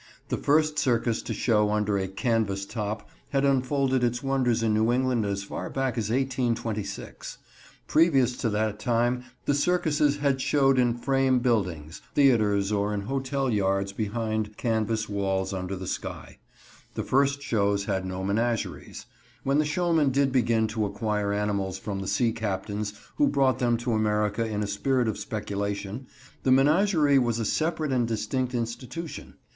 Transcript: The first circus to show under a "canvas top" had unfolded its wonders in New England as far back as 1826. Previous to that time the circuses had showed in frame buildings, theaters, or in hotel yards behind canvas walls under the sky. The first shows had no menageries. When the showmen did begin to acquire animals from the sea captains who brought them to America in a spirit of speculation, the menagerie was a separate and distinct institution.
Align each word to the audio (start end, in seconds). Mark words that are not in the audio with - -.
The 0.29 0.37
first 0.37 0.79
circus 0.79 1.21
to 1.21 1.31
show 1.31 1.69
under 1.69 1.95
a 1.95 2.07
"canvas 2.07 2.65
top" 2.65 3.07
had 3.29 3.45
unfolded 3.45 4.03
its 4.03 4.23
wonders 4.23 4.63
in 4.63 4.73
New 4.73 4.91
England 4.91 5.27
as 5.27 5.43
far 5.43 5.69
back 5.69 5.95
as 5.95 6.09
1826. 6.09 7.37
Previous 7.85 8.35
to 8.37 8.49
that 8.49 8.79
time 8.79 9.25
the 9.45 9.53
circuses 9.53 10.17
had 10.17 10.41
showed 10.41 10.79
in 10.79 10.95
frame 10.97 11.37
buildings, 11.37 12.01
theaters, 12.15 12.71
or 12.71 12.95
in 12.95 13.01
hotel 13.01 13.51
yards 13.51 13.93
behind 13.93 14.57
canvas 14.57 15.07
walls 15.07 15.53
under 15.53 15.75
the 15.75 15.85
sky. 15.85 16.39
The 16.95 17.03
first 17.03 17.43
shows 17.43 17.85
had 17.85 18.03
no 18.03 18.23
menageries. 18.23 19.05
When 19.43 19.59
the 19.59 19.65
showmen 19.65 20.09
did 20.09 20.31
begin 20.31 20.65
to 20.69 20.87
acquire 20.87 21.31
animals 21.31 21.77
from 21.77 21.99
the 21.99 22.07
sea 22.07 22.31
captains 22.31 22.93
who 23.17 23.27
brought 23.27 23.59
them 23.59 23.77
to 23.77 23.91
America 23.93 24.43
in 24.47 24.63
a 24.63 24.65
spirit 24.65 25.07
of 25.07 25.19
speculation, 25.19 26.07
the 26.41 26.51
menagerie 26.51 27.19
was 27.19 27.37
a 27.37 27.45
separate 27.45 27.91
and 27.91 28.07
distinct 28.07 28.55
institution. 28.55 29.35